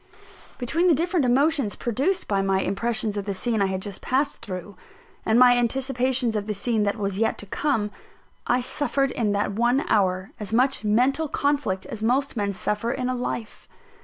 Between 0.57 0.87
the 0.87 0.95
different 0.95 1.27
emotions 1.27 1.75
produced 1.75 2.27
by 2.27 2.41
my 2.41 2.61
impressions 2.61 3.17
of 3.17 3.25
the 3.25 3.35
scene 3.35 3.61
I 3.61 3.67
had 3.67 3.83
just 3.83 4.01
passed 4.01 4.43
through, 4.43 4.75
and 5.27 5.37
my 5.37 5.55
anticipations 5.55 6.35
of 6.35 6.47
the 6.47 6.55
scene 6.55 6.81
that 6.85 6.97
was 6.97 7.19
yet 7.19 7.37
to 7.37 7.45
come, 7.45 7.91
I 8.47 8.61
suffered 8.61 9.11
in 9.11 9.31
that 9.33 9.51
one 9.51 9.81
hour 9.89 10.31
as 10.39 10.51
much 10.51 10.83
mental 10.83 11.27
conflict 11.27 11.85
as 11.85 12.01
most 12.01 12.35
men 12.35 12.51
suffer 12.51 12.91
in 12.91 13.09
a 13.09 13.15
life. 13.15 13.67